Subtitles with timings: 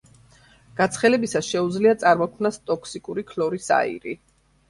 [0.77, 4.19] გაცხელებისას შეუძლია წარმოქმნას ტოქსიკური ქლორის აირი.